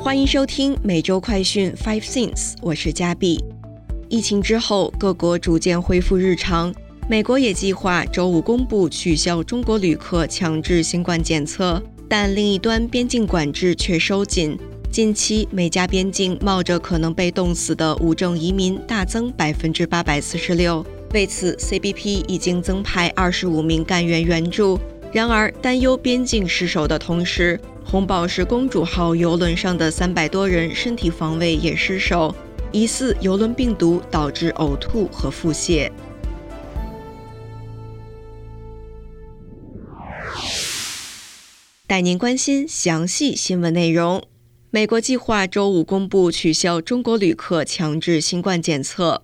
[0.00, 3.44] 欢迎收听每周快讯 Five Things，我是嘉碧。
[4.08, 6.72] 疫情之后，各国逐渐恢复日常，
[7.08, 14.56] 美国也计划周五公布取消中国旅客强制新冠检测，但另一端边境管制却收紧。
[14.90, 24.78] 近期美加边境冒着可能被冻死的无证移民大增百分之八百四十六，为此 CBP 已经增派二十五名干员援助。
[25.12, 27.58] 然而，担忧边境失守的同时，
[27.90, 32.34] 红宝石公主号游轮上的三百多人身体防卫也失守，
[32.70, 35.90] 疑似游轮病毒导致呕吐和腹泻。
[41.86, 44.22] 带您关心详细新闻内容。
[44.68, 49.22] 美国计划周五公布取消中国旅客强制新冠检测。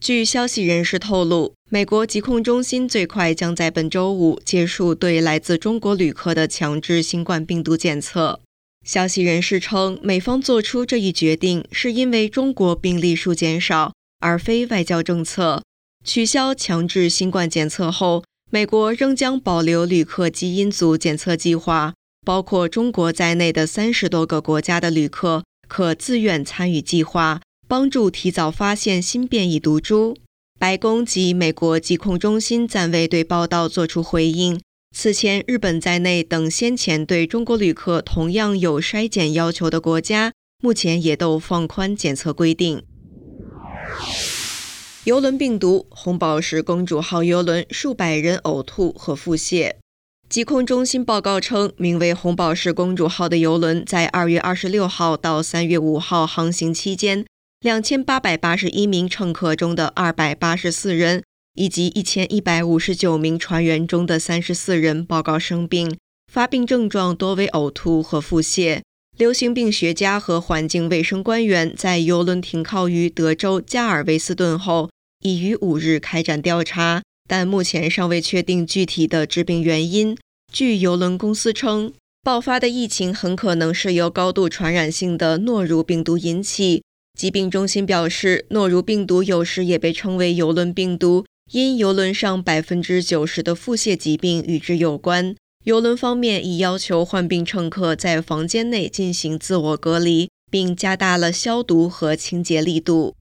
[0.00, 8.40] 据消息人士透露，美国疾控中心最快将在本周五结束对来自中国旅客的强制新冠病毒检测。
[8.86, 15.62] 消息人士称，美方做出这一决定是因为中国病例数减少，而非外交政策。
[16.04, 21.92] 取消强制新冠检测后，美国仍将保留旅客基因组检测计划，
[22.24, 27.40] 包括中国在内的三十多个国家的旅客可自愿参与计划。
[27.68, 30.16] 帮助提早发现新变异毒株。
[30.58, 34.58] 白宫及美国疾控中心暂未对报道作出回应。
[34.96, 42.82] 此前，日本在内等先前对中国旅客同样有筛检要求的国家，目前也都放宽检测规定。
[45.04, 49.74] 游轮病毒“红宝石公主号”游轮数百人呕吐和腹泻。
[50.28, 57.24] 疾控中心报告称，名为“红宝石公主号”的游轮在二月二十六号到三月五号航行期间。
[57.60, 65.98] 两千八百八十一名乘客中的二百八十四人，以及一千一百五十九名船员中的三十四人报告生病，
[66.32, 68.80] 发病症状多为呕吐和腹泻。
[69.16, 74.88] 流行病学家和环境卫生官员在游轮停靠于德州加尔维斯顿后，
[75.24, 80.16] 已于五日开展调查，但目前尚未确定具体的致病原因。
[80.52, 81.92] 据游轮公司称，
[82.22, 86.84] 爆发的疫情很可能是由高度传染性的诺如病毒引起。
[87.18, 95.34] 疾病中心表示，诺如病毒有时也被称为游轮病毒，因游轮上百分之九十的腹泻疾病与之有关。
[95.64, 103.16] 游轮方面已要求患病乘客在房间内进行自我隔离，并加大了消毒和清洁力度。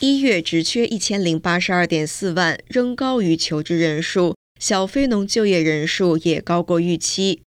[0.00, 7.42] 一月只缺一千零八十二点四万，仍高于求职人数，小非农就业人数也高过预期。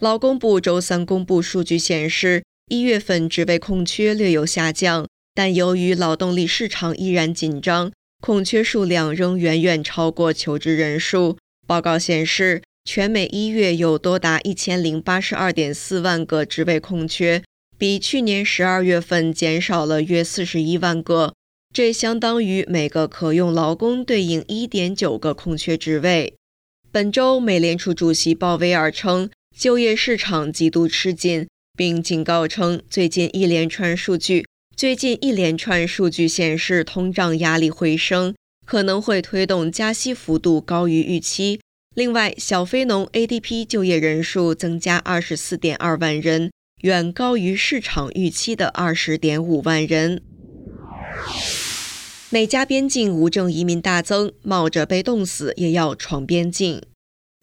[0.00, 2.44] 劳工部周三公布数据显示。
[2.68, 11.38] 一月份职位空缺略有下降，但由于劳动力市场依然紧张，空缺数量仍远远超过求职人数。
[11.64, 17.40] 报告显示，全美一月有多达一千零八十二点四万个职位空缺，
[17.78, 21.34] 比去年十二月份减少了约四十一万个，
[21.72, 26.34] 这相当于每个可用劳工对应一点九个空缺职位。
[26.90, 31.46] 本周，美联储主席鲍威尔称，就业市场极度吃紧。
[31.76, 41.60] 并警告称，最近一连串数据，最近一连串数据显示，通胀压力回升，可能会推动加息幅度高于预期。
[41.94, 46.50] 另外，小非农 ADP 就业人数增加二十四点二万人，
[46.82, 50.22] 远高于市场预期的二十点五万人。
[52.30, 56.82] 美加边境无证移民大增，冒着被冻死也要闯边境。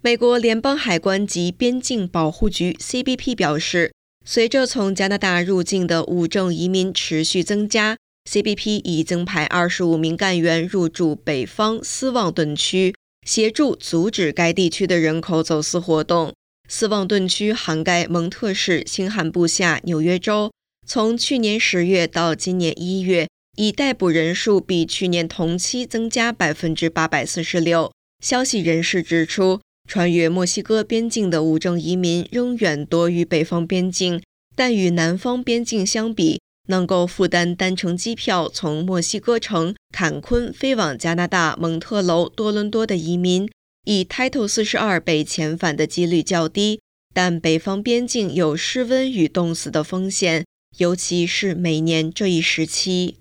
[0.02, 3.92] 美国联邦海关及边境保护局 CBP 表示。
[4.26, 7.98] 随着从加拿大入境的无证移民持续增加
[8.30, 12.96] ，CBP 已增派二十五名干员入驻北方斯旺顿区，
[13.28, 16.34] 协助阻止该地区的人口走私活动。
[16.70, 20.50] 斯旺顿区涵盖蒙特市、新罕布夏、纽约州。
[20.88, 27.92] 从去年十月到今年一月，已逮捕人数比去年同期增加百分之八百四十六。
[28.24, 29.60] 消息人士指出。
[29.88, 34.22] 穿越墨西哥边境的无证移民仍远多于北方边境，
[34.56, 43.50] 但与南方边境相比，能够负担单程机票从墨西哥城坎昆飞往加拿大蒙特楼、多伦多的移民，
[43.86, 46.80] 以 Title 四十二被遣返的几率较低。
[47.14, 50.46] 但北方边境有失温与冻死的风险，
[50.80, 53.18] 尤其是每年这一时期。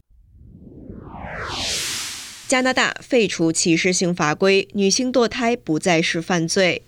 [2.53, 6.83] 加拿大废除歧视性法规，女性堕胎不再是犯罪。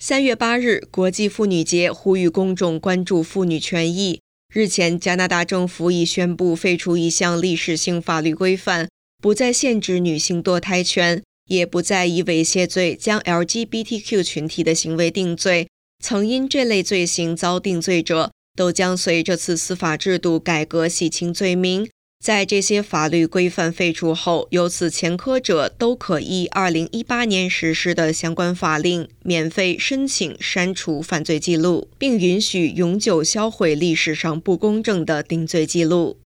[0.00, 4.22] 三月八日，国际妇女节呼吁公众关注妇女权益。
[4.50, 8.88] 日前，加拿大政府已宣布废除一项历史性法律规范，
[9.22, 15.68] 不再限制女性堕胎权，也不再以猥亵罪将 LGBTQ 群体的行为定罪。
[16.02, 21.86] 曾因这类罪行遭定罪者，都将随这次司法制度改革洗清罪名。
[22.22, 36.18] 在这些法律规范废除后，由此前科者都可依2018年实施的相关法令，免费申请删除犯罪记录，并允许永久销毁历史上不公正的定罪记录。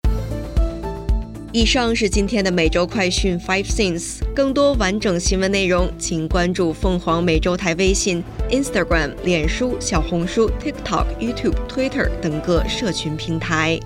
[1.52, 13.80] 以上是今天的每周快讯 Five Things，更多完整新闻内容，请关注凤凰美洲台微信、Instagram、脸书、小红书、TikTok、YouTube、Twitter 等各社群平台。